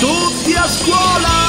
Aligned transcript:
Tutti 0.00 0.54
a 0.54 0.68
scuola! 0.68 1.42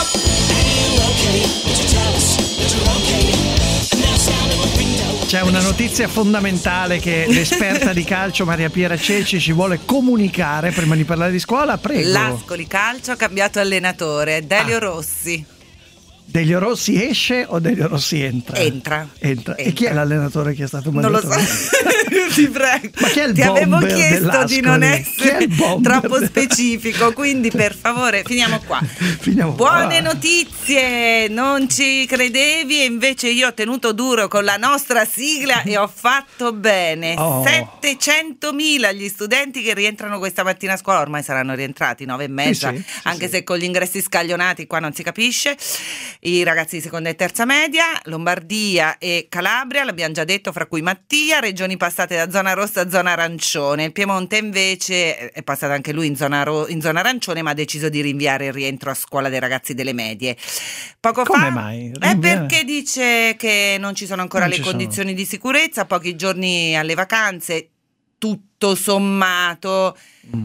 C'è 5.34 5.42
una 5.42 5.62
notizia 5.62 6.08
fondamentale 6.08 7.00
che 7.00 7.26
l'esperta 7.28 7.92
di 7.92 8.04
calcio 8.04 8.46
Maria 8.46 8.70
Piera 8.70 8.96
Ceci 8.96 9.40
ci 9.40 9.52
vuole 9.52 9.80
comunicare 9.84 10.70
prima 10.70 10.94
di 10.94 11.06
parlare 11.06 11.32
di 11.32 11.40
scuola. 11.40 11.80
Prego. 11.80 12.08
L'Ascoli 12.08 12.68
Calcio 12.68 13.14
ha 13.14 13.16
cambiato 13.16 13.60
allenatore, 13.60 14.46
Delio 14.46 14.76
ah. 14.76 14.80
Rossi. 14.80 15.44
Delio 16.26 16.60
Rossi 16.60 17.04
esce 17.04 17.46
o 17.48 17.60
Delio 17.60 17.88
Rossi 17.88 18.22
entra? 18.22 18.58
Entra. 18.58 19.08
entra. 19.20 19.56
E 19.56 19.72
chi 19.74 19.86
è 19.86 19.94
l'allenatore 19.94 20.54
che 20.54 20.64
è 20.64 20.68
stato 20.68 20.92
mandato? 20.92 21.28
Non 21.28 21.36
lo 21.36 21.40
so. 21.40 21.72
Ti 22.34 22.48
prego. 22.48 22.90
Ma 23.00 23.08
chi 23.10 23.20
è 23.20 23.28
il 23.28 23.34
Ti 23.34 23.42
avevo 23.42 23.78
chiesto 23.80 24.44
di 24.46 24.62
non 24.62 24.82
essere 24.82 25.48
troppo 25.82 26.24
specifico, 26.26 27.14
quindi 27.14 27.52
per 27.52 27.76
favore 27.76 28.24
finiamo 28.26 28.62
qua. 28.66 28.82
Finiamo 29.24 29.52
Buone 29.52 30.00
qua. 30.02 30.12
notizie, 30.12 31.28
non 31.28 31.70
ci 31.70 32.06
credevi 32.08 32.82
e 32.82 32.86
invece 32.86 33.30
io 33.30 33.48
ho 33.48 33.54
tenuto 33.54 33.94
duro 33.94 34.28
con 34.28 34.44
la 34.44 34.58
nostra 34.58 35.06
sigla 35.06 35.62
e 35.62 35.78
ho 35.78 35.88
fatto 35.94 36.52
bene. 36.52 37.14
Oh. 37.18 37.44
700.000 37.44 38.94
gli 38.96 39.08
studenti 39.08 39.62
che 39.62 39.74
rientrano 39.74 40.18
questa 40.18 40.44
mattina 40.44 40.74
a 40.74 40.78
scuola, 40.78 41.00
ormai 41.00 41.24
saranno 41.24 41.54
rientrati 41.54 42.06
9 42.06 42.24
e 42.24 42.28
mezza, 42.28 42.72
sì, 42.72 42.78
sì, 42.78 42.86
anche 43.04 43.26
sì. 43.26 43.36
se 43.36 43.44
con 43.44 43.58
gli 43.58 43.64
ingressi 43.64 44.02
scaglionati 44.02 44.68
qua 44.68 44.80
non 44.80 44.94
si 44.94 45.04
capisce 45.04 45.56
i 46.26 46.44
ragazzi 46.44 46.78
di 46.78 46.82
seconda 46.82 47.10
e 47.10 47.16
terza 47.16 47.44
media, 47.46 47.84
Lombardia 48.06 48.98
e 48.98 49.26
Calabria, 49.30 49.84
l'abbiamo 49.84 50.14
già 50.14 50.24
detto, 50.24 50.54
fra 50.54 50.66
cui 50.68 50.82
Mattia, 50.82 51.40
regioni 51.40 51.76
passate 51.76 52.16
da 52.16 52.30
zona 52.32 52.54
rossa 52.54 52.82
a 52.82 52.90
zona 52.90 53.12
arancione. 53.12 53.84
Il 53.86 53.92
Piemonte 53.92 54.38
invece 54.38 55.32
è 55.32 55.44
passato 55.44 55.74
anche 55.74 55.92
lui 55.92 56.08
in 56.08 56.16
zona, 56.16 56.44
ro- 56.44 56.68
in 56.70 56.80
zona 56.82 57.02
arancione, 57.02 57.42
ma 57.42 57.50
ha 57.50 57.54
deciso 57.54 57.90
di 57.90 58.00
rinviare 58.02 58.46
il 58.46 58.54
rientro 58.54 58.90
a 58.90 58.94
scuola 58.94 59.28
dei 59.28 59.40
ragazzi 59.40 59.74
delle 59.74 59.92
medie. 59.92 60.38
Poco 61.00 61.24
Come 61.24 61.44
fa 61.44 61.50
mai? 61.50 61.92
è 62.00 62.08
Rinviare? 62.12 62.20
perché 62.48 62.64
dice 62.64 63.36
che 63.38 63.76
non 63.78 63.94
ci 63.94 64.06
sono 64.06 64.22
ancora 64.22 64.44
Non 64.44 64.52
le 64.52 64.56
ci 64.58 64.64
sono. 64.64 64.76
condizioni 64.78 65.14
di 65.14 65.26
sicurezza, 65.26 65.84
pochi 65.86 66.16
giorni 66.16 66.74
alle 66.78 66.94
vacanze, 66.94 67.70
tutto 68.18 68.76
sommato. 68.76 69.98
Mm. 70.34 70.44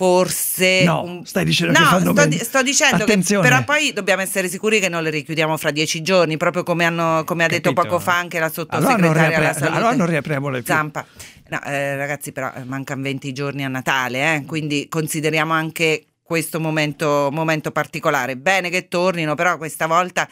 Forse 0.00 0.82
No, 0.84 1.02
un- 1.02 1.26
stai 1.26 1.44
dicendo 1.44 1.74
che 1.74 1.78
No, 1.78 1.86
fanno 1.86 2.12
sto, 2.12 2.26
di- 2.26 2.38
sto 2.38 2.62
dicendo 2.62 3.02
Attenzione. 3.04 3.42
che 3.46 3.52
però 3.52 3.64
poi 3.64 3.92
dobbiamo 3.92 4.22
essere 4.22 4.48
sicuri 4.48 4.80
che 4.80 4.88
non 4.88 5.02
le 5.02 5.10
richiudiamo 5.10 5.58
fra 5.58 5.70
dieci 5.70 6.00
giorni, 6.00 6.38
proprio 6.38 6.62
come, 6.62 6.86
hanno, 6.86 7.22
come 7.26 7.44
ha 7.44 7.48
detto 7.48 7.74
poco 7.74 7.98
fa 7.98 8.16
anche 8.16 8.38
la 8.38 8.46
Allora 8.46 8.54
sottosegretaria 8.54 9.20
alla 9.26 9.38
riapre- 9.38 9.58
salute. 9.58 9.76
allora 9.76 9.94
non 9.94 10.06
riapriamole 10.06 10.62
più. 10.62 10.72
Zampa. 10.72 11.04
No, 11.48 11.62
eh, 11.64 11.96
ragazzi, 11.96 12.32
però 12.32 12.50
eh, 12.54 12.64
mancano 12.64 13.02
20 13.02 13.32
giorni 13.34 13.62
a 13.62 13.68
Natale, 13.68 14.36
eh, 14.36 14.44
quindi 14.46 14.86
consideriamo 14.88 15.52
anche 15.52 16.06
questo 16.22 16.60
momento, 16.60 17.28
momento 17.30 17.70
particolare. 17.70 18.38
Bene 18.38 18.70
che 18.70 18.88
tornino, 18.88 19.34
però 19.34 19.58
questa 19.58 19.86
volta 19.86 20.26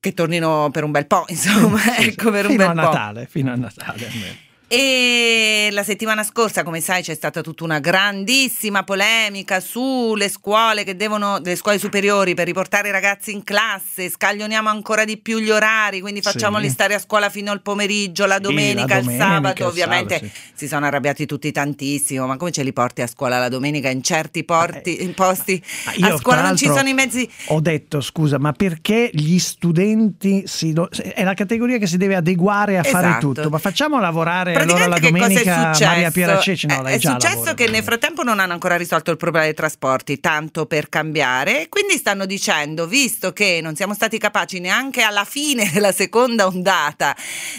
che 0.00 0.14
tornino 0.14 0.70
per 0.72 0.84
un 0.84 0.92
bel 0.92 1.06
po', 1.06 1.24
insomma, 1.28 1.78
Sì, 1.98 2.08
ecco 2.08 2.30
per 2.30 2.46
un 2.46 2.52
fino 2.52 2.66
bel 2.68 2.78
a 2.78 2.82
po'. 2.84 2.88
Natale, 2.92 3.26
fino 3.30 3.52
a 3.52 3.56
Natale 3.56 4.06
almeno. 4.06 4.34
E 4.74 5.68
la 5.70 5.82
settimana 5.82 6.22
scorsa, 6.22 6.62
come 6.62 6.80
sai, 6.80 7.02
c'è 7.02 7.14
stata 7.14 7.42
tutta 7.42 7.62
una 7.62 7.78
grandissima 7.78 8.84
polemica 8.84 9.60
sulle 9.60 10.30
scuole 10.30 10.82
che 10.82 10.96
devono, 10.96 11.38
le 11.44 11.56
scuole 11.56 11.78
superiori 11.78 12.32
per 12.32 12.46
riportare 12.46 12.88
i 12.88 12.90
ragazzi 12.90 13.32
in 13.32 13.44
classe, 13.44 14.08
scaglioniamo 14.08 14.70
ancora 14.70 15.04
di 15.04 15.18
più 15.18 15.40
gli 15.40 15.50
orari, 15.50 16.00
quindi 16.00 16.22
Sì. 16.22 16.30
facciamoli 16.30 16.70
stare 16.70 16.94
a 16.94 16.98
scuola 16.98 17.28
fino 17.28 17.50
al 17.50 17.60
pomeriggio, 17.60 18.24
la 18.24 18.36
Sì, 18.36 18.40
domenica, 18.40 18.94
la 18.94 19.00
il 19.00 19.04
domenica, 19.04 19.26
sabato. 19.34 19.62
il 19.62 19.68
Ovviamente 19.68 20.14
sabato, 20.14 20.32
sì. 20.34 20.50
si 20.54 20.68
sono 20.68 20.86
arrabbiati 20.86 21.26
tutti 21.26 21.52
tantissimo, 21.52 22.26
ma 22.26 22.38
come 22.38 22.50
ce 22.50 22.62
li 22.62 22.72
porti 22.72 23.02
a 23.02 23.06
scuola 23.06 23.38
la 23.38 23.50
domenica 23.50 23.90
in 23.90 24.02
certi 24.02 24.42
porti, 24.42 25.02
in 25.02 25.12
posti? 25.12 25.62
Io, 25.96 26.14
a 26.14 26.16
scuola 26.16 26.40
non 26.40 26.56
ci 26.56 26.64
sono 26.64 26.88
i 26.88 26.94
mezzi. 26.94 27.30
Ho 27.48 27.60
detto, 27.60 28.00
scusa, 28.00 28.38
ma 28.38 28.52
perché 28.52 29.10
gli 29.12 29.38
studenti 29.38 30.44
si 30.46 30.72
do- 30.72 30.88
è 30.88 31.24
la 31.24 31.34
categoria 31.34 31.76
che 31.76 31.86
si 31.86 31.98
deve 31.98 32.14
adeguare 32.14 32.78
a 32.78 32.82
fare 32.82 33.08
Esatto. 33.08 33.32
tutto? 33.34 33.50
Ma 33.50 33.58
facciamo 33.58 34.00
lavorare 34.00 34.60
allora 34.62 34.86
la 34.86 34.94
che 34.96 35.10
cosa 35.10 35.18
domenica 35.22 35.40
è 35.40 35.54
successo? 35.72 35.84
Maria 35.84 36.10
Piera 36.10 36.38
Ceci? 36.40 36.66
No, 36.66 36.78
Eh, 36.78 36.82
lei 36.82 36.94
è 36.94 36.98
già 36.98 37.10
successo 37.12 37.34
lavora. 37.34 37.54
che 37.54 37.68
nel 37.68 37.82
frattempo 37.82 38.22
non 38.22 38.40
hanno 38.40 38.52
ancora 38.52 38.76
risolto 38.76 39.10
il 39.10 39.16
problema 39.16 39.44
dei 39.44 39.54
trasporti, 39.54 40.20
tanto 40.20 40.66
per 40.66 40.88
cambiare, 40.88 41.66
quindi 41.68 41.96
stanno 41.96 42.26
dicendo, 42.26 42.86
visto 42.86 43.32
che 43.32 43.60
non 43.62 43.76
siamo 43.76 43.94
stati 43.94 44.18
capaci 44.18 44.60
neanche 44.60 45.02
alla 45.02 45.24
fine 45.24 45.70
della 45.72 45.92
seconda 45.92 46.46
ondata 46.46 47.14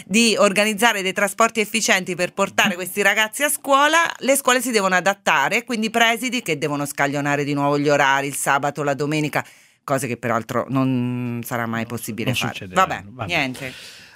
di 0.06 0.34
organizzare 0.38 1.02
dei 1.02 1.12
trasporti 1.12 1.60
efficienti 1.60 2.14
per 2.14 2.32
portare 2.32 2.74
questi 2.74 3.02
ragazzi 3.02 3.42
a 3.42 3.48
scuola, 3.48 3.98
le 4.18 4.36
scuole 4.36 4.60
si 4.60 4.70
devono 4.70 4.94
adattare, 4.94 5.64
quindi 5.64 5.86
i 5.86 5.90
presidi 5.90 6.42
che 6.42 6.58
devono 6.58 6.86
scaglionare 6.86 7.44
di 7.44 7.54
nuovo 7.54 7.78
gli 7.78 7.88
orari, 7.88 8.26
il 8.26 8.34
sabato, 8.36 8.82
la 8.82 8.94
domenica. 8.94 9.44
Cose 9.84 10.06
che 10.06 10.16
peraltro 10.16 10.64
non 10.70 11.42
sarà 11.44 11.66
mai 11.66 11.84
possibile 11.84 12.30
non 12.30 12.50
fare. 12.50 12.66
Vabbè, 12.68 13.02
vabbè. 13.06 13.26
niente. 13.26 13.72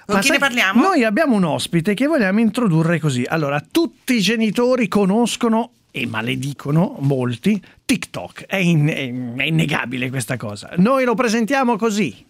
Con 0.09 0.17
Ma 0.17 0.23
chi 0.23 0.29
sai, 0.29 0.39
ne 0.39 0.43
parliamo? 0.47 0.81
Noi 0.81 1.03
abbiamo 1.03 1.35
un 1.35 1.43
ospite 1.43 1.93
che 1.93 2.07
vogliamo 2.07 2.39
introdurre 2.39 2.99
così. 2.99 3.23
Allora, 3.27 3.61
tutti 3.61 4.15
i 4.15 4.21
genitori 4.21 4.87
conoscono 4.87 5.69
e 5.91 6.07
maledicono 6.07 6.95
molti 7.01 7.61
TikTok. 7.85 8.45
È, 8.47 8.55
in- 8.55 8.87
è- 8.87 9.39
è 9.39 9.43
innegabile 9.43 10.09
questa 10.09 10.35
cosa. 10.35 10.71
Noi 10.77 11.03
lo 11.03 11.13
presentiamo 11.13 11.77
così. 11.77 12.25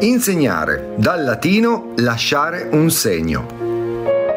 Insegnare, 0.00 0.92
dal 0.98 1.24
latino 1.24 1.94
lasciare 1.96 2.68
un 2.72 2.90
segno. 2.90 3.46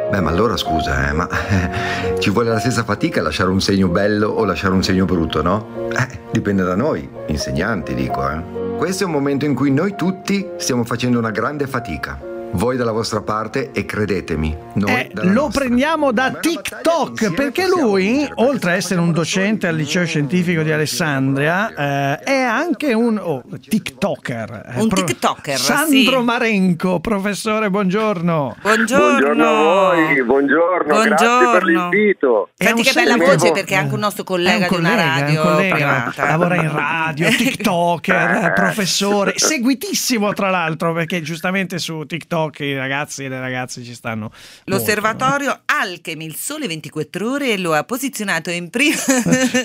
Beh, 0.10 0.22
ma 0.22 0.30
allora 0.30 0.56
scusa, 0.56 1.10
eh, 1.10 1.12
ma 1.12 1.28
eh, 1.28 2.16
ci 2.20 2.30
vuole 2.30 2.48
la 2.48 2.60
stessa 2.60 2.86
fatica 2.86 3.22
lasciare 3.22 3.50
un 3.50 3.60
segno 3.60 3.90
bello 3.90 4.30
o 4.30 4.46
lasciare 4.46 4.74
un 4.74 4.82
segno 4.82 5.04
brutto, 5.04 5.42
no? 5.42 5.90
Eh, 5.92 6.20
dipende 6.32 6.64
da 6.64 6.76
noi, 6.78 7.06
insegnanti, 7.28 7.94
dico, 7.94 8.26
eh. 8.30 8.42
Questo 8.78 9.04
è 9.04 9.06
un 9.06 9.12
momento 9.12 9.44
in 9.44 9.54
cui 9.56 9.72
noi 9.72 9.96
tutti 9.98 10.48
stiamo 10.56 10.86
facendo 10.86 11.20
una 11.20 11.32
grande 11.32 11.68
fatica. 11.68 12.36
Voi 12.50 12.76
dalla 12.76 12.92
vostra 12.92 13.22
parte 13.22 13.72
e 13.72 13.86
credetemi, 13.86 14.56
noi 14.76 14.90
Eh, 14.92 15.10
lo 15.14 15.32
nostra. 15.44 15.62
prendiamo 15.62 16.12
da 16.12 16.32
TikTok 16.32 17.34
perché 17.34 17.68
lui, 17.68 18.28
oltre 18.36 18.72
a 18.72 18.74
se 18.74 18.78
essere 18.78 19.00
un 19.02 19.12
docente 19.12 19.68
al 19.68 19.76
liceo 19.76 20.06
scientifico 20.06 20.64
di 20.64 20.72
Alessandria, 20.72 21.70
eh, 21.70 22.20
è 22.24 22.40
anche 22.42 22.94
un 22.94 23.20
oh, 23.22 23.44
TikToker. 23.68 24.74
Eh, 24.76 24.80
Un 24.82 24.90
TikToker, 24.90 25.58
Sandro 25.58 26.20
sì. 26.20 26.24
Marenco, 26.24 27.00
professore, 27.00 27.70
buongiorno. 27.70 28.56
Buongiorno. 28.62 29.08
Buongiorno 29.08 29.48
a 29.48 29.54
voi, 29.64 30.24
buongiorno, 30.24 30.94
grazie 31.04 31.28
per 31.28 31.62
Buongiorno. 31.62 31.90
l'invito. 31.90 32.50
È 32.58 32.64
Senti 32.66 32.84
che 32.84 32.92
bella 32.94 33.18
voce 33.18 33.52
perché 33.52 33.74
è 33.76 33.78
anche 33.78 33.94
un 33.94 34.00
nostro 34.00 34.24
collega, 34.24 34.68
un 34.72 34.80
di 34.80 34.86
una 34.86 34.90
collega, 34.90 35.04
è 35.04 35.20
un 35.20 35.36
radio 35.36 35.42
collega, 35.44 36.14
lavora 36.16 36.56
in 36.56 36.72
radio, 36.72 37.28
TikToker, 37.38 38.46
Eh. 38.46 38.54
professore, 38.54 39.34
seguitissimo 39.36 40.34
tra 40.34 40.50
l'altro 40.50 40.94
perché 40.94 41.22
giustamente 41.22 41.78
su 41.78 42.04
TikTok 42.06 42.36
i 42.60 42.76
ragazzi 42.76 43.26
e 43.26 43.30
le 43.30 43.40
ragazze 43.40 43.82
ci 43.84 43.94
stanno. 43.94 44.30
molto. 44.30 44.36
L'osservatorio 44.66 45.62
Alchemy, 45.66 46.26
il 46.26 46.36
sole 46.36 46.68
24 46.68 47.32
ore, 47.32 47.58
lo 47.58 47.74
ha 47.74 47.84
posizionato 47.84 48.50
in 48.50 48.70
primo, 48.70 48.96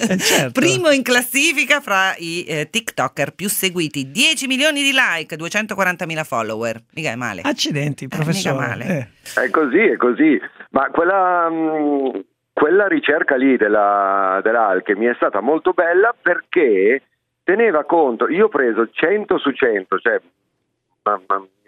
Eh, 0.09 0.19
certo. 0.19 0.61
primo 0.61 0.91
in 0.91 1.03
classifica 1.03 1.81
fra 1.81 2.15
i 2.17 2.45
eh, 2.45 2.69
TikToker 2.71 3.33
più 3.35 3.49
seguiti. 3.49 4.11
10 4.11 4.47
milioni 4.47 4.83
di 4.83 4.93
like, 4.93 5.37
240 5.37 6.07
mila 6.07 6.25
follower. 6.25 6.83
Mica 6.95 7.11
è 7.11 7.17
male. 7.17 7.43
Accidenti, 7.43 8.05
mica 8.05 8.17
professore. 8.17 8.55
male. 8.57 9.11
Eh. 9.35 9.45
È 9.45 9.51
così, 9.51 9.79
è 9.79 9.97
così. 9.97 10.41
Ma 10.71 10.89
quella, 10.91 11.49
mh, 11.51 12.25
quella 12.53 12.87
ricerca 12.89 13.37
lì 13.37 13.57
della, 13.57 14.41
dell'Alchemy 14.43 15.07
è 15.07 15.15
stata 15.17 15.41
molto 15.41 15.73
bella 15.73 16.15
perché 16.21 17.03
teneva 17.45 17.85
conto, 17.85 18.29
io 18.29 18.45
ho 18.47 18.49
preso 18.49 18.89
100 18.91 19.39
su 19.39 19.51
100, 19.51 19.99
cioè 19.99 20.21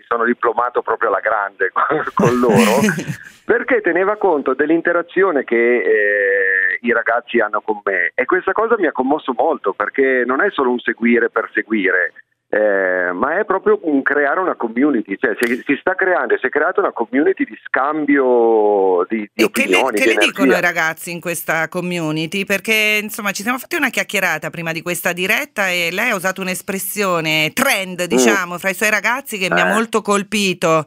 sono 0.06 0.24
diplomato 0.24 0.82
proprio 0.82 1.08
alla 1.08 1.20
grande 1.20 1.70
con, 2.14 2.38
loro, 2.38 2.80
perché 3.44 3.80
teneva 3.80 4.16
conto 4.16 4.54
dell'interazione 4.54 5.44
che 5.44 5.56
eh, 5.56 6.78
i 6.80 6.92
ragazzi 6.92 7.38
hanno 7.40 7.60
con 7.60 7.80
me 7.84 8.12
e 8.14 8.24
questa 8.24 8.52
cosa 8.52 8.76
mi 8.78 8.86
ha 8.86 8.92
commosso 8.92 9.32
molto 9.36 9.72
perché 9.72 10.24
non 10.26 10.42
è 10.42 10.50
solo 10.50 10.70
un 10.70 10.78
seguire 10.78 11.30
per 11.30 11.50
seguire. 11.52 12.12
Eh, 12.54 13.10
ma 13.12 13.38
è 13.40 13.44
proprio 13.44 13.80
un 13.82 14.02
creare 14.02 14.38
una 14.38 14.54
community, 14.54 15.16
cioè 15.18 15.34
si, 15.40 15.62
si 15.66 15.76
sta 15.80 15.94
creando, 15.96 16.36
si 16.38 16.46
è 16.46 16.48
creata 16.50 16.80
una 16.80 16.92
community 16.92 17.44
di 17.44 17.58
scambio 17.66 19.04
di, 19.08 19.28
di 19.32 19.42
E 19.44 19.50
che 19.50 19.66
le, 19.66 19.76
opinioni. 19.76 19.98
che 19.98 20.06
le 20.06 20.16
dicono 20.24 20.56
i 20.56 20.60
ragazzi 20.60 21.10
in 21.10 21.20
questa 21.20 21.68
community? 21.68 22.44
Perché 22.44 23.00
insomma 23.02 23.32
ci 23.32 23.42
siamo 23.42 23.58
fatti 23.58 23.74
una 23.76 23.90
chiacchierata 23.90 24.50
prima 24.50 24.70
di 24.72 24.82
questa 24.82 25.12
diretta 25.12 25.68
e 25.68 25.88
lei 25.90 26.10
ha 26.10 26.14
usato 26.14 26.40
un'espressione 26.42 27.50
trend, 27.52 28.04
diciamo, 28.04 28.58
fra 28.58 28.70
i 28.70 28.74
suoi 28.74 28.90
ragazzi 28.90 29.36
che 29.38 29.48
mi 29.50 29.60
ha 29.60 29.64
Mm. 29.64 29.68
Eh. 29.70 29.72
molto 29.72 30.02
colpito. 30.02 30.84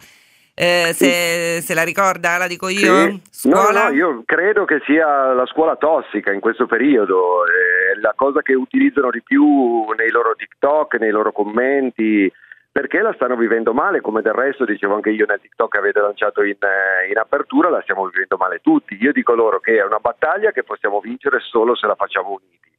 Eh, 0.60 0.92
se, 0.94 1.62
se 1.62 1.74
la 1.76 1.84
ricorda, 1.84 2.38
la 2.38 2.48
dico 2.48 2.68
io? 2.68 3.20
Sì. 3.30 3.48
No, 3.48 3.70
no, 3.70 3.90
io 3.90 4.24
credo 4.26 4.66
che 4.66 4.82
sia 4.88 5.32
la 5.34 5.46
scuola 5.46 5.76
tossica 5.76 6.32
in 6.32 6.40
questo 6.40 6.66
periodo, 6.66 7.46
è 7.46 8.00
la 8.02 8.14
cosa 8.16 8.42
che 8.42 8.56
utilizzano 8.56 9.12
di 9.12 9.22
più 9.22 9.86
nei 9.96 10.10
loro 10.10 10.34
TikTok, 10.34 10.96
nei 10.96 11.12
loro 11.12 11.32
commenti, 11.32 12.34
perché 12.72 13.02
la 13.02 13.14
stanno 13.14 13.36
vivendo 13.36 13.72
male, 13.72 14.02
come 14.02 14.24
del 14.24 14.34
resto 14.34 14.66
dicevo 14.66 14.96
anche 14.96 15.12
io 15.12 15.28
nel 15.28 15.40
TikTok 15.40 15.74
che 15.74 15.78
avete 15.78 16.00
lanciato 16.00 16.42
in, 16.42 16.58
eh, 16.60 17.08
in 17.08 17.20
apertura, 17.20 17.70
la 17.70 17.82
stiamo 17.84 18.08
vivendo 18.08 18.38
male 18.38 18.58
tutti. 18.60 18.98
Io 19.00 19.12
dico 19.12 19.36
loro 19.36 19.60
che 19.60 19.78
è 19.78 19.86
una 19.86 20.00
battaglia 20.00 20.50
che 20.50 20.64
possiamo 20.64 21.00
vincere 21.00 21.38
solo 21.40 21.76
se 21.76 21.86
la 21.86 21.94
facciamo 21.94 22.30
uniti. 22.30 22.72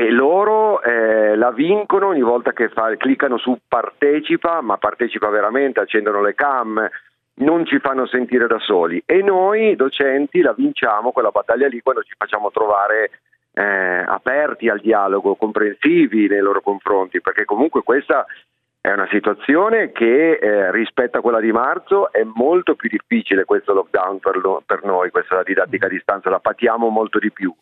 E 0.00 0.10
loro 0.10 0.80
eh, 0.80 1.36
la 1.36 1.50
vincono 1.50 2.06
ogni 2.06 2.22
volta 2.22 2.52
che 2.52 2.70
fa, 2.70 2.96
cliccano 2.96 3.36
su 3.36 3.58
partecipa, 3.68 4.62
ma 4.62 4.78
partecipa 4.78 5.28
veramente, 5.28 5.80
accendono 5.80 6.22
le 6.22 6.34
cam, 6.34 6.88
non 7.34 7.66
ci 7.66 7.78
fanno 7.80 8.06
sentire 8.06 8.46
da 8.46 8.58
soli 8.60 9.02
e 9.04 9.22
noi 9.22 9.76
docenti 9.76 10.40
la 10.40 10.54
vinciamo 10.54 11.12
quella 11.12 11.28
battaglia 11.28 11.68
lì 11.68 11.82
quando 11.82 12.02
ci 12.02 12.14
facciamo 12.16 12.50
trovare 12.50 13.10
eh, 13.52 13.62
aperti 13.62 14.70
al 14.70 14.80
dialogo, 14.80 15.34
comprensivi 15.34 16.28
nei 16.28 16.40
loro 16.40 16.62
confronti, 16.62 17.20
perché 17.20 17.44
comunque 17.44 17.82
questa 17.82 18.24
è 18.80 18.90
una 18.90 19.08
situazione 19.10 19.92
che 19.92 20.38
eh, 20.40 20.72
rispetto 20.72 21.18
a 21.18 21.20
quella 21.20 21.40
di 21.40 21.52
marzo 21.52 22.10
è 22.10 22.22
molto 22.24 22.74
più 22.74 22.88
difficile 22.88 23.44
questo 23.44 23.74
lockdown 23.74 24.18
per, 24.18 24.38
lo, 24.38 24.62
per 24.64 24.82
noi, 24.82 25.10
questa 25.10 25.42
didattica 25.42 25.84
a 25.84 25.90
distanza, 25.90 26.30
la 26.30 26.40
patiamo 26.40 26.88
molto 26.88 27.18
di 27.18 27.30
più. 27.30 27.54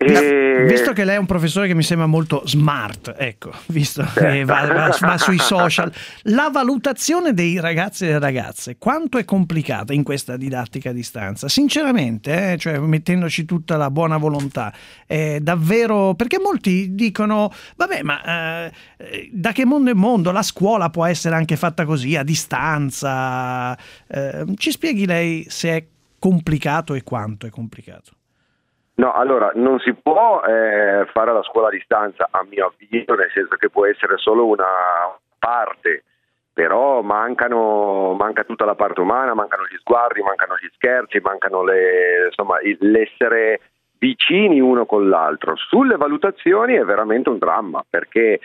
E... 0.00 0.64
Visto 0.68 0.92
che 0.92 1.04
lei 1.04 1.16
è 1.16 1.18
un 1.18 1.26
professore 1.26 1.66
che 1.66 1.74
mi 1.74 1.82
sembra 1.82 2.06
molto 2.06 2.42
smart, 2.46 3.16
ecco, 3.18 3.50
visto 3.66 4.06
che 4.14 4.44
va, 4.44 4.64
va, 4.66 4.96
va, 4.96 5.18
sui 5.18 5.38
social, 5.38 5.92
la 6.30 6.50
valutazione 6.52 7.34
dei 7.34 7.58
ragazzi 7.58 8.04
e 8.04 8.06
delle 8.06 8.20
ragazze, 8.20 8.76
quanto 8.78 9.18
è 9.18 9.24
complicata 9.24 9.92
in 9.92 10.04
questa 10.04 10.36
didattica 10.36 10.90
a 10.90 10.92
distanza? 10.92 11.48
Sinceramente, 11.48 12.52
eh, 12.52 12.58
cioè 12.58 12.78
mettendoci 12.78 13.44
tutta 13.44 13.76
la 13.76 13.90
buona 13.90 14.18
volontà, 14.18 14.72
è 15.04 15.40
davvero... 15.40 16.14
perché 16.14 16.38
molti 16.38 16.94
dicono, 16.94 17.52
vabbè, 17.74 18.02
ma 18.04 18.66
eh, 18.68 19.30
da 19.32 19.50
che 19.50 19.64
mondo 19.64 19.90
è 19.90 19.94
mondo? 19.94 20.30
La 20.30 20.42
scuola 20.42 20.90
può 20.90 21.06
essere 21.06 21.34
anche 21.34 21.56
fatta 21.56 21.84
così, 21.84 22.14
a 22.14 22.22
distanza. 22.22 23.76
Eh, 24.06 24.44
ci 24.54 24.70
spieghi 24.70 25.06
lei 25.06 25.46
se 25.48 25.70
è 25.70 25.84
complicato 26.20 26.94
e 26.94 27.02
quanto 27.02 27.48
è 27.48 27.50
complicato? 27.50 28.12
No, 28.98 29.12
allora 29.12 29.52
non 29.54 29.78
si 29.78 29.94
può 29.94 30.42
eh, 30.42 31.06
fare 31.12 31.32
la 31.32 31.42
scuola 31.44 31.68
a 31.68 31.70
distanza, 31.70 32.26
a 32.32 32.44
mio 32.50 32.66
avviso, 32.66 33.14
nel 33.14 33.30
senso 33.32 33.54
che 33.54 33.70
può 33.70 33.86
essere 33.86 34.16
solo 34.16 34.44
una 34.46 34.66
parte, 35.38 36.02
però 36.52 37.00
mancano, 37.02 38.14
manca 38.18 38.42
tutta 38.42 38.64
la 38.64 38.74
parte 38.74 39.00
umana, 39.00 39.34
mancano 39.34 39.62
gli 39.70 39.76
sguardi, 39.76 40.20
mancano 40.20 40.56
gli 40.56 40.68
scherzi, 40.74 41.20
mancano 41.20 41.62
le, 41.62 42.26
insomma, 42.26 42.56
l'essere 42.80 43.60
vicini 43.98 44.58
uno 44.60 44.84
con 44.84 45.08
l'altro. 45.08 45.54
Sulle 45.54 45.96
valutazioni 45.96 46.74
è 46.74 46.82
veramente 46.82 47.28
un 47.28 47.38
dramma 47.38 47.84
perché 47.88 48.40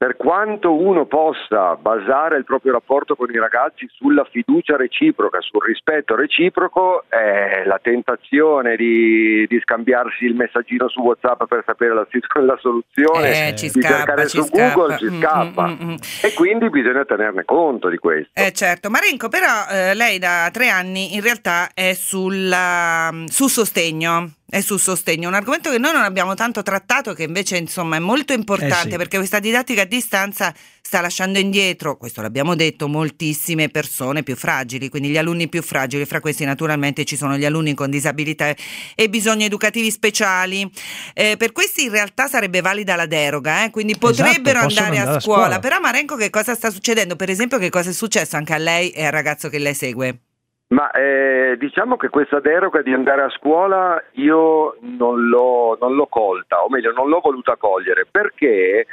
per 0.00 0.16
quanto 0.16 0.72
uno 0.72 1.04
possa 1.04 1.76
basare 1.76 2.38
il 2.38 2.44
proprio 2.44 2.72
rapporto 2.72 3.14
con 3.16 3.28
i 3.30 3.36
ragazzi 3.36 3.86
sulla 3.92 4.24
fiducia 4.24 4.78
reciproca, 4.78 5.42
sul 5.42 5.60
rispetto 5.62 6.16
reciproco, 6.16 7.04
eh, 7.10 7.66
la 7.66 7.78
tentazione 7.82 8.76
di, 8.76 9.44
di, 9.46 9.60
scambiarsi 9.60 10.24
il 10.24 10.34
messaggino 10.34 10.88
su 10.88 11.02
WhatsApp 11.02 11.44
per 11.44 11.64
sapere 11.66 11.92
la, 11.92 12.06
la 12.40 12.58
soluzione, 12.58 13.48
eh, 13.48 13.52
di 13.52 13.68
scappa, 13.68 13.94
cercare 13.94 14.28
su 14.28 14.42
scappa. 14.42 14.72
Google 14.72 14.96
ci 14.96 15.10
Mm, 15.10 15.20
scappa. 15.20 15.66
mm, 15.66 15.72
mm, 15.72 15.90
mm. 15.90 15.96
E 16.22 16.32
quindi 16.32 16.70
bisogna 16.70 17.04
tenerne 17.04 17.44
conto 17.44 17.90
di 17.90 17.98
questo. 17.98 18.30
Eh 18.32 18.52
certo, 18.52 18.88
Marenco 18.88 19.28
però 19.28 19.66
eh, 19.70 19.94
lei 19.94 20.18
da 20.18 20.48
tre 20.50 20.70
anni 20.70 21.14
in 21.14 21.20
realtà 21.20 21.68
è 21.74 21.92
sulla, 21.92 23.10
sul 23.26 23.50
sostegno. 23.50 24.39
È 24.52 24.60
sul 24.62 24.80
sostegno, 24.80 25.28
un 25.28 25.34
argomento 25.34 25.70
che 25.70 25.78
noi 25.78 25.92
non 25.92 26.02
abbiamo 26.02 26.34
tanto 26.34 26.62
trattato, 26.62 27.12
che 27.14 27.22
invece 27.22 27.56
insomma 27.56 27.94
è 27.94 28.00
molto 28.00 28.32
importante 28.32 28.88
Eh 28.88 28.90
sì. 28.90 28.96
perché 28.96 29.16
questa 29.18 29.38
didattica 29.38 29.82
a 29.82 29.84
distanza 29.84 30.52
sta 30.82 31.00
lasciando 31.00 31.38
indietro, 31.38 31.96
questo 31.96 32.20
l'abbiamo 32.20 32.56
detto, 32.56 32.88
moltissime 32.88 33.68
persone 33.68 34.24
più 34.24 34.34
fragili, 34.34 34.88
quindi 34.88 35.10
gli 35.10 35.16
alunni 35.18 35.48
più 35.48 35.62
fragili, 35.62 36.04
fra 36.04 36.18
questi 36.18 36.44
naturalmente 36.44 37.04
ci 37.04 37.16
sono 37.16 37.36
gli 37.36 37.44
alunni 37.44 37.74
con 37.74 37.90
disabilità 37.90 38.52
e 38.96 39.08
bisogni 39.08 39.44
educativi 39.44 39.88
speciali. 39.88 40.68
Eh, 41.14 41.36
per 41.36 41.52
questi 41.52 41.84
in 41.84 41.90
realtà 41.92 42.26
sarebbe 42.26 42.60
valida 42.60 42.96
la 42.96 43.06
deroga, 43.06 43.62
eh, 43.64 43.70
quindi 43.70 43.96
potrebbero 43.96 44.58
Esatto, 44.66 44.80
andare, 44.80 44.86
andare 44.96 45.12
a 45.12 45.16
a 45.16 45.20
scuola. 45.20 45.40
scuola. 45.42 45.58
Però 45.60 45.78
Marenco 45.78 46.16
che 46.16 46.28
cosa 46.28 46.56
sta 46.56 46.70
succedendo? 46.70 47.14
Per 47.14 47.30
esempio 47.30 47.58
che 47.58 47.70
cosa 47.70 47.90
è 47.90 47.92
successo 47.92 48.34
anche 48.34 48.52
a 48.54 48.58
lei 48.58 48.90
e 48.90 49.04
al 49.04 49.12
ragazzo 49.12 49.48
che 49.48 49.58
lei 49.60 49.74
segue? 49.74 50.22
Ma 50.70 50.90
eh, 50.92 51.56
diciamo 51.58 51.96
che 51.96 52.08
questa 52.08 52.38
deroga 52.38 52.80
di 52.82 52.92
andare 52.92 53.22
a 53.22 53.30
scuola 53.30 54.00
io 54.12 54.76
non 54.80 55.26
l'ho, 55.28 55.76
non 55.80 55.94
l'ho 55.94 56.06
colta, 56.06 56.62
o 56.62 56.68
meglio 56.68 56.92
non 56.92 57.08
l'ho 57.08 57.18
voluta 57.20 57.56
cogliere, 57.56 58.06
perché 58.08 58.86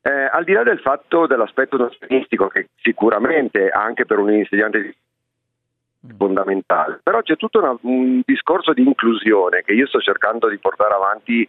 eh, 0.00 0.10
al 0.10 0.44
di 0.44 0.52
là 0.52 0.62
del 0.62 0.80
fatto 0.80 1.26
dell'aspetto 1.26 1.76
nozionistico, 1.76 2.48
che 2.48 2.68
sicuramente 2.80 3.68
anche 3.68 4.06
per 4.06 4.18
un 4.20 4.32
insegnante 4.32 4.78
è 4.78 4.94
fondamentale, 6.16 7.00
però 7.02 7.20
c'è 7.20 7.36
tutto 7.36 7.58
una- 7.58 7.76
un 7.82 8.22
discorso 8.24 8.72
di 8.72 8.82
inclusione 8.82 9.62
che 9.62 9.72
io 9.72 9.86
sto 9.86 10.00
cercando 10.00 10.48
di 10.48 10.58
portare 10.58 10.94
avanti 10.94 11.46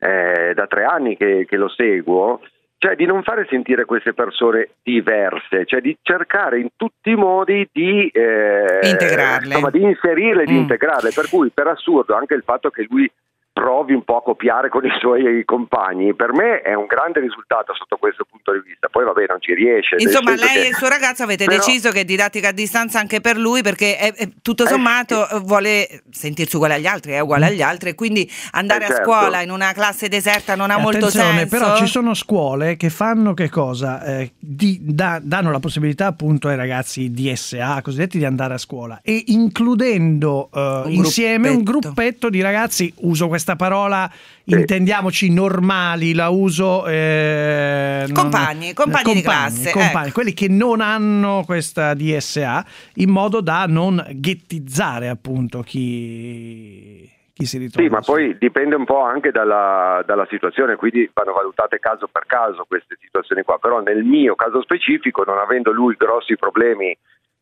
eh, 0.00 0.52
da 0.54 0.66
tre 0.66 0.84
anni 0.84 1.16
che, 1.16 1.46
che 1.48 1.56
lo 1.56 1.68
seguo, 1.68 2.40
cioè 2.78 2.94
di 2.94 3.06
non 3.06 3.22
fare 3.24 3.46
sentire 3.50 3.84
queste 3.84 4.14
persone 4.14 4.68
diverse, 4.82 5.66
cioè 5.66 5.80
di 5.80 5.96
cercare 6.00 6.60
in 6.60 6.68
tutti 6.76 7.10
i 7.10 7.16
modi 7.16 7.68
di, 7.72 8.08
eh, 8.08 8.78
Integrarle. 8.82 9.46
insomma, 9.46 9.70
di 9.70 9.82
inserirle, 9.82 10.44
di 10.44 10.52
Mm. 10.52 10.58
integrarle, 10.58 11.10
per 11.12 11.28
cui 11.28 11.50
per 11.50 11.66
assurdo 11.66 12.14
anche 12.14 12.34
il 12.34 12.42
fatto 12.44 12.70
che 12.70 12.86
lui 12.88 13.10
provi 13.58 13.92
un 13.92 14.04
po' 14.04 14.18
a 14.18 14.22
copiare 14.22 14.68
con 14.68 14.84
i 14.86 14.90
suoi 15.00 15.44
compagni, 15.44 16.14
per 16.14 16.32
me 16.32 16.60
è 16.62 16.74
un 16.74 16.86
grande 16.86 17.18
risultato 17.18 17.74
sotto 17.74 17.96
questo 17.96 18.24
punto 18.28 18.52
di 18.52 18.60
vista, 18.64 18.88
poi 18.88 19.04
vabbè 19.04 19.24
non 19.28 19.40
ci 19.40 19.52
riesce. 19.52 19.96
Insomma, 19.98 20.36
lei 20.36 20.46
che- 20.48 20.64
e 20.64 20.68
il 20.68 20.74
suo 20.76 20.88
ragazzo 20.88 21.24
avete 21.24 21.44
Però- 21.44 21.56
deciso 21.58 21.90
che 21.90 22.04
didattica 22.04 22.48
a 22.48 22.52
distanza 22.52 23.00
anche 23.00 23.20
per 23.20 23.36
lui 23.36 23.62
perché 23.62 23.96
è- 23.98 24.14
è- 24.14 24.28
tutto 24.42 24.62
Eh, 24.64 24.68
sommato 24.68 25.28
eh, 25.28 25.40
vuole 25.40 26.02
sentirsi 26.10 26.54
uguale 26.54 26.74
agli 26.74 26.86
altri, 26.86 27.12
è 27.12 27.18
uguale 27.20 27.46
agli 27.46 27.60
altri, 27.62 27.90
e 27.90 27.94
quindi 27.96 28.30
andare 28.52 28.82
Eh, 28.82 28.84
a 28.84 28.88
certo. 28.90 29.02
scuola 29.04 29.40
in 29.42 29.50
una 29.50 29.72
classe 29.72 30.08
deserta 30.08 30.54
non 30.54 30.70
ha 30.70 30.78
E 30.78 30.80
molto 30.80 31.06
attenzione, 31.06 31.38
senso. 31.48 31.56
però 31.58 31.76
ci 31.76 31.86
sono 31.86 32.14
scuole 32.14 32.76
che 32.76 32.90
fanno 32.90 33.34
che 33.34 33.48
cosa? 33.50 34.04
Eh, 34.04 34.32
di- 34.38 34.78
da- 34.82 35.18
danno 35.20 35.50
la 35.50 35.58
possibilità 35.58 36.06
appunto 36.06 36.46
ai 36.46 36.56
ragazzi 36.56 37.10
DSA, 37.10 37.82
cosiddetti, 37.82 38.18
di 38.18 38.24
andare 38.24 38.54
a 38.54 38.58
scuola 38.58 39.00
e 39.02 39.24
includendo 39.26 40.48
eh, 40.54 40.82
Un 40.84 40.90
insieme 40.92 41.48
un 41.48 41.62
gruppetto. 41.62 41.92
gruppetto 41.94 42.30
di 42.30 42.40
ragazzi, 42.40 42.92
uso 43.00 43.26
questa 43.28 43.47
parola, 43.56 44.10
intendiamoci 44.44 45.32
normali, 45.32 46.14
la 46.14 46.28
uso... 46.28 46.86
eh, 46.86 48.04
non- 48.06 48.14
Compagni, 48.14 48.72
compagni 48.74 49.14
di 49.14 49.22
classe, 49.22 49.70
compagni, 49.70 50.06
ecco. 50.06 50.14
quelli 50.14 50.32
che 50.32 50.48
non 50.48 50.80
hanno 50.80 51.42
questa 51.44 51.94
DSA, 51.94 52.64
in 52.96 53.10
modo 53.10 53.40
da 53.40 53.66
non 53.66 54.04
ghettizzare 54.10 55.08
appunto 55.08 55.62
chi, 55.62 57.08
chi 57.32 57.44
si 57.46 57.58
ritrova. 57.58 57.86
Sì, 57.86 57.92
ma 57.92 58.00
poi 58.00 58.36
dipende 58.38 58.74
un 58.74 58.84
po' 58.84 59.02
anche 59.02 59.30
dalla, 59.30 60.02
dalla 60.06 60.26
situazione, 60.30 60.76
quindi 60.76 61.08
vanno 61.12 61.32
valutate 61.32 61.78
caso 61.78 62.08
per 62.10 62.24
caso 62.26 62.64
queste 62.66 62.96
situazioni 63.00 63.42
qua, 63.42 63.58
però 63.58 63.80
nel 63.80 64.04
mio 64.04 64.34
caso 64.34 64.60
specifico, 64.62 65.24
non 65.24 65.38
avendo 65.38 65.72
lui 65.72 65.94
grossi 65.96 66.36
problemi 66.36 66.96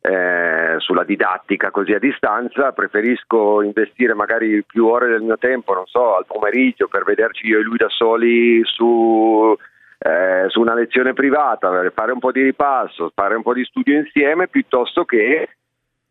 eh, 0.07 0.77
sulla 0.79 1.03
didattica 1.03 1.73
così 1.73 1.93
a 1.93 1.99
distanza, 1.99 2.71
preferisco 2.71 3.61
investire 3.63 4.15
magari 4.15 4.63
più 4.63 4.87
ore 4.87 5.09
del 5.09 5.23
mio 5.23 5.37
tempo, 5.37 5.75
non 5.75 5.87
so, 5.87 6.15
al 6.15 6.27
pomeriggio 6.27 6.87
per 6.87 7.03
vederci 7.03 7.47
io 7.47 7.59
e 7.59 7.63
lui 7.63 7.77
da 7.77 7.89
soli 7.89 8.61
su, 8.65 9.57
eh, 9.99 10.45
su 10.47 10.61
una 10.61 10.75
lezione 10.75 11.13
privata, 11.13 11.91
fare 11.93 12.13
un 12.13 12.21
po' 12.21 12.31
di 12.31 12.43
ripasso, 12.43 13.11
fare 13.13 13.35
un 13.35 13.43
po' 13.43 13.53
di 13.53 13.65
studio 13.65 13.99
insieme, 13.99 14.47
piuttosto 14.47 15.05
che... 15.05 15.49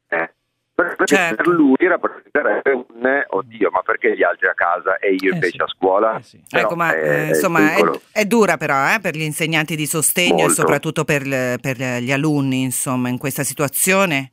eh, 0.09 0.29
perché 0.75 1.05
Certo. 1.05 1.35
per 1.35 1.47
lui 1.47 1.77
rappresenterebbe 1.79 2.71
un 2.71 3.05
eh, 3.05 3.25
oddio, 3.29 3.69
ma 3.71 3.81
perché 3.95 4.15
gli 4.15 4.23
altri 4.23 4.47
a 4.47 4.53
casa 4.53 4.97
e 4.97 5.15
io 5.17 5.31
Eh 5.31 5.35
invece 5.35 5.57
sì. 5.57 5.61
a 5.61 5.67
scuola? 5.67 6.17
Eh 6.17 6.23
sì. 6.23 6.41
Ecco, 6.49 6.75
ma 6.75 6.93
eh, 6.93 7.07
eh, 7.07 7.27
insomma 7.29 7.73
è, 7.75 7.81
è 8.11 8.25
dura 8.25 8.57
però 8.57 8.75
eh, 8.93 8.99
per 9.01 9.15
gli 9.15 9.21
insegnanti 9.21 9.75
di 9.75 9.85
sostegno 9.85 10.39
e 10.39 10.47
Molto. 10.47 10.53
soprattutto 10.53 11.03
per, 11.05 11.23
per 11.59 11.77
gli 11.77 12.11
alunni, 12.11 12.63
insomma, 12.63 13.09
in 13.09 13.17
questa 13.17 13.43
situazione. 13.43 14.31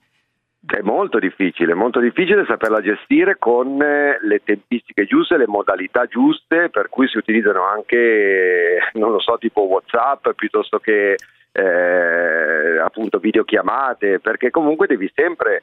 È 0.64 0.80
molto 0.80 1.18
difficile, 1.18 1.74
molto 1.74 1.98
difficile 1.98 2.44
saperla 2.46 2.80
gestire 2.80 3.36
con 3.36 3.82
eh, 3.82 4.18
le 4.22 4.42
tempistiche 4.44 5.06
giuste, 5.06 5.36
le 5.36 5.48
modalità 5.48 6.06
giuste, 6.06 6.68
per 6.70 6.88
cui 6.88 7.08
si 7.08 7.18
utilizzano 7.18 7.66
anche, 7.66 8.78
non 8.94 9.10
lo 9.10 9.20
so, 9.20 9.38
tipo 9.38 9.62
WhatsApp 9.62 10.28
piuttosto 10.36 10.78
che 10.78 11.16
eh, 11.50 12.78
appunto 12.78 13.18
videochiamate, 13.18 14.20
perché 14.20 14.50
comunque 14.50 14.86
devi 14.86 15.10
sempre 15.14 15.62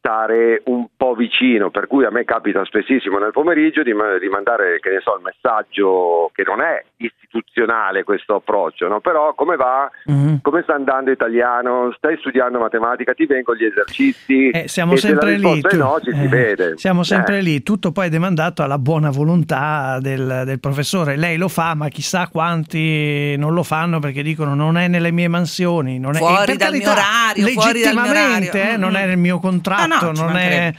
stare 0.00 0.62
un 0.64 0.86
po' 0.96 1.12
vicino, 1.14 1.68
per 1.70 1.86
cui 1.86 2.06
a 2.06 2.10
me 2.10 2.24
capita 2.24 2.64
spessissimo 2.64 3.18
nel 3.18 3.32
pomeriggio 3.32 3.82
di, 3.82 3.92
di 3.92 4.28
mandare, 4.28 4.80
che 4.80 4.88
ne 4.90 5.00
so, 5.02 5.14
il 5.16 5.22
messaggio 5.22 6.30
che 6.32 6.42
non 6.42 6.62
è 6.62 6.82
istituzionale 6.96 8.02
questo 8.02 8.36
approccio, 8.36 8.88
no? 8.88 9.00
però 9.00 9.34
come 9.34 9.56
va? 9.56 9.90
Mhm. 10.06 10.40
Come 10.40 10.62
sta 10.62 10.72
andando 10.74 11.10
italiano? 11.10 11.92
Stai 11.96 12.16
studiando 12.18 12.58
matematica? 12.58 13.12
Ti 13.12 13.26
vengono 13.26 13.58
gli 13.58 13.64
esercizi? 13.66 14.48
Eh, 14.48 14.68
siamo 14.68 14.94
E 14.94 14.96
se 14.96 15.08
sempre 15.08 15.36
lì. 15.36 15.60
tu- 15.60 15.76
no, 15.76 16.00
ci 16.02 16.12
si 16.14 16.24
eh, 16.24 16.28
vede. 16.28 16.72
Siamo 16.78 17.02
sempre 17.02 17.38
Eh. 17.38 17.42
lì, 17.42 17.62
tutto 17.62 17.92
poi 17.92 18.06
è 18.06 18.10
demandato 18.10 18.62
alla 18.62 18.78
buona 18.78 19.10
volontà 19.10 19.98
del, 20.00 20.42
del 20.46 20.60
professore. 20.60 21.16
Lei 21.16 21.36
lo 21.36 21.48
fa, 21.48 21.74
ma 21.74 21.88
chissà 21.88 22.28
quanti 22.28 23.36
non 23.36 23.52
lo 23.52 23.62
fanno 23.62 23.98
perché 23.98 24.22
dicono 24.22 24.54
non 24.54 24.78
è 24.78 24.88
nelle 24.88 25.10
mie 25.12 25.28
mansioni, 25.28 25.98
non 25.98 26.14
è 26.14 26.18
Fuori 26.18 26.56
dal 26.56 26.70
carità, 26.70 26.70
mio 26.70 26.90
orario, 26.90 27.46
fuori 27.48 27.82
dal 27.82 27.92
mio 27.94 28.02
legittimamente, 28.02 28.58
orario. 28.58 28.74
eh, 28.74 28.76
non 28.78 28.88
Mm, 28.90 28.94
è 28.96 29.06
nel 29.06 29.18
mio 29.18 29.38
contratto, 29.38 29.89
No, 29.98 30.12
no, 30.12 30.12
non 30.12 30.36
è 30.36 30.72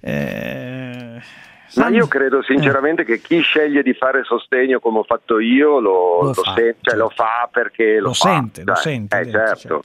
eh, 0.00 1.20
Ma 1.76 1.88
io 1.88 2.06
credo 2.06 2.42
sinceramente 2.42 3.02
eh. 3.02 3.04
che 3.04 3.20
chi 3.20 3.40
sceglie 3.40 3.82
di 3.82 3.94
fare 3.94 4.22
sostegno 4.22 4.80
come 4.80 4.98
ho 4.98 5.02
fatto 5.02 5.38
io 5.38 5.80
lo, 5.80 6.20
lo, 6.20 6.26
lo, 6.26 6.32
fa, 6.34 6.54
sen- 6.54 6.74
cioè, 6.80 6.94
lo 6.94 7.08
fa, 7.08 7.48
perché 7.50 7.98
lo, 7.98 8.08
lo 8.08 8.12
fa. 8.12 8.28
sente, 8.28 8.62
lo 8.64 8.74
sente. 8.74 9.18
Eh, 9.18 9.30
certo. 9.30 9.56
certo. 9.56 9.82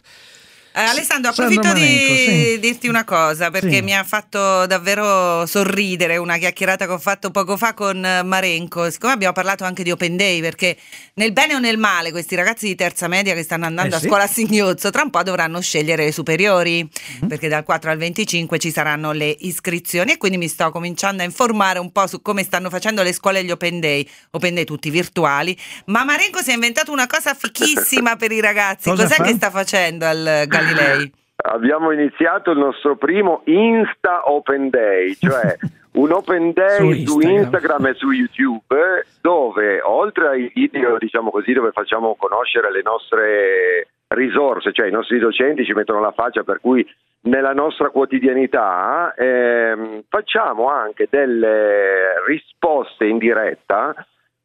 Eh, 0.71 0.81
Alessandro, 0.81 1.31
approfitto 1.31 1.61
Marenco, 1.67 1.79
di 2.13 2.25
sì. 2.53 2.59
dirti 2.59 2.87
una 2.87 3.03
cosa 3.03 3.49
perché 3.49 3.77
sì. 3.77 3.81
mi 3.81 3.95
ha 3.95 4.03
fatto 4.03 4.65
davvero 4.67 5.45
sorridere 5.47 6.17
una 6.17 6.37
chiacchierata 6.37 6.85
che 6.85 6.91
ho 6.91 6.99
fatto 6.99 7.31
poco 7.31 7.57
fa 7.57 7.73
con 7.73 7.99
Marenco. 8.23 8.89
Siccome 8.91 9.13
abbiamo 9.13 9.33
parlato 9.33 9.63
anche 9.63 9.81
di 9.83 9.89
Open 9.91 10.15
Day, 10.15 10.39
perché 10.41 10.77
nel 11.15 11.33
bene 11.33 11.55
o 11.55 11.59
nel 11.59 11.77
male 11.79 12.11
questi 12.11 12.35
ragazzi 12.35 12.67
di 12.67 12.75
terza 12.75 13.07
media 13.07 13.33
che 13.33 13.41
stanno 13.43 13.65
andando 13.65 13.95
Eh 13.95 13.97
a 13.97 13.99
sì. 14.01 14.07
scuola 14.07 14.23
a 14.23 14.27
Signozzo 14.27 14.91
tra 14.91 15.01
un 15.01 15.09
po' 15.09 15.23
dovranno 15.23 15.59
scegliere 15.59 16.05
le 16.05 16.11
superiori 16.11 16.87
Mhm. 17.19 17.27
perché 17.27 17.47
dal 17.47 17.63
4 17.63 17.89
al 17.89 17.97
25 17.97 18.59
ci 18.59 18.71
saranno 18.71 19.11
le 19.11 19.35
iscrizioni 19.39 20.11
e 20.13 20.17
quindi 20.17 20.37
mi 20.37 20.47
sto 20.47 20.69
cominciando 20.69 21.23
a 21.23 21.25
informare 21.25 21.79
un 21.79 21.91
po' 21.91 22.05
su 22.07 22.21
come 22.21 22.43
stanno 22.43 22.69
facendo 22.69 23.01
le 23.01 23.11
scuole 23.11 23.43
gli 23.43 23.51
Open 23.51 23.79
Day. 23.79 24.07
Open 24.31 24.53
Day 24.53 24.65
tutti 24.65 24.89
virtuali, 24.91 25.57
ma 25.85 26.03
Marenco 26.03 26.41
si 26.43 26.51
è 26.51 26.53
inventato 26.53 26.91
una 26.91 27.07
cosa 27.07 27.33
fichissima 27.33 28.15
per 28.15 28.31
i 28.31 28.39
ragazzi. 28.39 28.89
Cosa 28.89 29.03
Cos'è 29.03 29.15
fa? 29.15 29.23
che 29.23 29.33
sta 29.33 29.49
facendo 29.49 30.05
al 30.05 30.45
Galilei? 30.59 31.13
Abbiamo 31.41 31.91
iniziato 31.91 32.51
il 32.51 32.57
nostro 32.57 32.97
primo 32.97 33.41
Insta 33.45 34.29
Open 34.29 34.69
Day, 34.69 35.15
cioè 35.15 35.55
un 35.93 36.11
Open 36.11 36.51
Day 36.51 36.77
Su 36.77 37.11
su 37.11 37.19
Instagram. 37.19 37.31
Instagram, 37.31 37.85
e 37.85 37.93
su 37.93 38.11
YouTube 38.11 39.05
dove 39.21 39.81
oltre 39.81 40.27
ai 40.27 40.51
video, 40.53 40.97
diciamo 40.97 41.31
così, 41.31 41.53
dove 41.53 41.71
facciamo 41.71 42.15
conoscere 42.15 42.71
le 42.71 42.81
nostre 42.83 43.87
risorse, 44.09 44.73
cioè 44.73 44.87
i 44.87 44.91
nostri 44.91 45.19
docenti 45.19 45.63
ci 45.63 45.73
mettono 45.73 46.01
la 46.01 46.11
faccia 46.11 46.43
per 46.43 46.59
cui 46.59 46.85
nella 47.21 47.53
nostra 47.53 47.89
quotidianità 47.89 49.13
ehm, 49.15 50.03
facciamo 50.07 50.69
anche 50.69 51.07
delle 51.09 52.13
risposte 52.25 53.05
in 53.05 53.17
diretta 53.17 53.93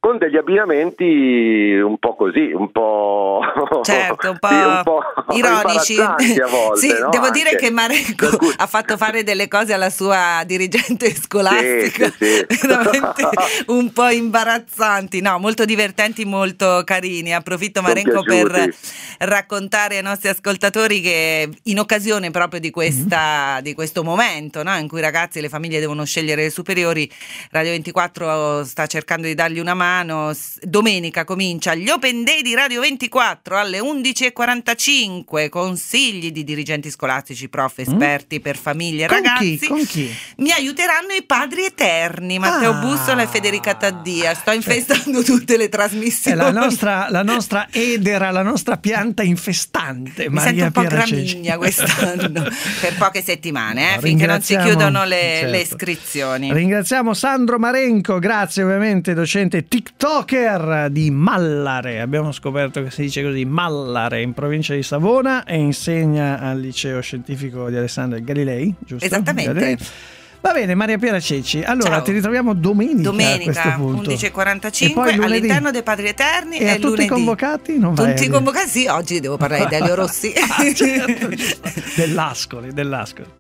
con 0.05 0.19
degli 0.19 0.37
abbinamenti 0.37 1.81
un 1.83 1.97
po' 1.97 2.15
così, 2.15 2.53
un 2.53 2.71
po', 2.71 3.41
Certo, 3.83 4.33
un 4.33 4.37
po', 4.39 4.49
sì, 4.49 4.55
un 4.55 4.81
po' 4.85 5.01
ironici. 5.35 5.97
volte, 5.97 6.77
sì, 6.77 6.89
no? 7.01 7.09
devo 7.09 7.31
dire 7.31 7.49
Anche. 7.53 7.65
che 7.65 7.71
Marenco 7.71 8.37
cui- 8.37 8.53
ha 8.55 8.67
fatto 8.67 8.99
fare 8.99 9.23
delle 9.23 9.49
cose 9.49 9.73
alla 9.73 9.89
sua 9.89 10.43
dirigente 10.45 11.11
scolastica 11.15 12.13
Sì, 12.19 12.45
sì, 12.47 12.47
sì. 12.51 12.67
veramente 12.69 13.29
un 13.69 13.91
po' 13.95 14.09
imbarazzanti, 14.09 15.23
no, 15.23 15.39
molto 15.39 15.65
divertenti, 15.65 16.27
molto 16.27 16.83
carini. 16.85 17.33
Approfitto 17.33 17.81
Marenco 17.81 18.23
per 18.25 18.75
raccontare 19.21 19.97
ai 19.97 20.03
nostri 20.03 20.29
ascoltatori 20.29 21.01
che 21.01 21.49
in 21.63 21.79
occasione 21.79 22.31
proprio 22.31 22.61
di, 22.61 22.71
questa, 22.71 23.59
di 23.63 23.73
questo 23.73 24.05
momento 24.05 24.63
no, 24.63 24.77
in 24.77 24.87
cui 24.87 24.99
i 24.99 25.03
ragazzi 25.03 25.39
e 25.39 25.41
le 25.41 25.49
famiglie 25.49 25.81
devono 25.81 26.05
scegliere 26.05 26.43
le 26.43 26.51
superiori, 26.51 27.11
Radio 27.53 27.71
24 27.71 28.65
sta 28.65 28.87
cercando 28.87 29.27
di 29.27 29.35
dargli 29.35 29.61
una 29.61 29.73
mano. 29.73 29.93
S- 30.33 30.59
Domenica 30.63 31.25
comincia 31.25 31.75
gli 31.75 31.89
Open 31.89 32.25
Day 32.25 32.43
di 32.43 32.55
Radio 32.55 32.81
24 32.81 33.57
alle 33.57 33.79
11.45. 33.81 35.49
Consigli 35.49 36.33
di 36.33 36.43
dirigenti 36.43 36.91
scolastici, 36.91 37.49
prof, 37.49 37.79
esperti 37.79 38.41
per 38.41 38.57
famiglie 38.57 39.05
e 39.05 39.09
ragazzi. 39.09 39.59
chi? 39.59 39.67
Con 39.67 39.85
chi? 39.87 40.13
Mi 40.39 40.51
aiuteranno 40.51 41.13
i 41.13 41.23
padri 41.25 41.65
eterni, 41.65 42.39
Matteo 42.39 42.73
Ah. 42.73 42.81
Bussola 42.81 43.23
e 43.23 43.27
Federica 43.27 43.75
Taddia. 43.75 44.35
Sto 44.35 44.51
infestando 44.53 45.23
tutte 45.25 45.57
le 45.57 45.69
trasmissioni. 45.69 46.37
la 46.37 46.51
nostra, 46.51 47.07
la 47.11 47.23
nostra 47.23 47.69
edera, 47.71 48.31
la 48.31 48.43
nostra 48.43 48.77
pianta 48.79 49.23
infestante. 49.23 50.29
Mi 50.29 50.35
Maria 50.35 50.65
sento 50.65 50.81
un 50.81 50.87
po' 50.87 50.91
gramigna 50.95 51.57
quest'anno 51.57 52.43
per 52.81 52.95
poche 52.99 53.23
settimane, 53.23 53.97
eh, 53.97 54.01
finché 54.01 54.27
non 54.27 54.41
si 54.43 54.57
chiudono 54.57 55.05
le, 55.05 55.21
certo. 55.21 55.51
le 55.51 55.61
iscrizioni. 55.61 56.53
Ringraziamo 56.53 57.15
Sandro 57.15 57.59
Marenco, 57.59 58.19
grazie 58.19 58.63
ovviamente, 58.63 59.15
docente 59.15 59.67
TikToker 59.85 60.89
di 60.91 61.11
Mallare. 61.11 62.01
Abbiamo 62.01 62.33
scoperto 62.33 62.83
che 62.83 62.91
si 62.91 63.03
dice 63.03 63.23
così, 63.23 63.45
Mallare, 63.45 64.23
in 64.23 64.33
provincia 64.33 64.75
di 64.75 64.83
Savona 64.83 65.45
e 65.45 65.57
insegna 65.57 66.39
al 66.41 66.59
liceo 66.59 67.01
scientifico 67.01 67.69
di 67.69 67.77
Alessandro 67.77 68.19
Galilei, 68.23 68.75
giusto? 68.79 69.05
Esattamente. 69.05 69.53
Galilei. 69.53 69.79
Va 70.41 70.53
bene, 70.53 70.75
Maria 70.75 70.99
Piera 70.99 71.19
Ceci. 71.21 71.63
Allora, 71.63 71.93
Ciao. 71.97 72.03
ti 72.03 72.13
ritroviamo 72.13 72.53
domenica, 72.55 73.03
Domenica 73.03 73.75
punto. 73.77 74.11
E 74.11 74.15
11.45 74.15 74.93
poi 74.93 75.15
lunedì. 75.17 75.23
all'interno 75.23 75.71
dei 75.71 75.83
Padri 75.83 76.09
Eterni 76.09 76.59
E 76.59 76.69
a 76.69 76.73
tutti 76.75 76.85
lunedì. 76.87 77.05
i 77.05 77.09
convocati 77.09 77.79
non 77.79 77.95
vai 77.95 78.15
Tutti 78.15 78.29
convocati, 78.29 78.69
sì, 78.69 78.87
oggi 78.87 79.21
devo 79.21 79.37
parlare 79.39 79.67
di 79.69 79.75
Elio 79.75 79.95
Rossi. 79.95 80.33
Ah, 80.37 80.73
certo, 80.75 81.29
dell'Ascoli, 81.97 82.73
dell'Ascoli. 82.73 83.27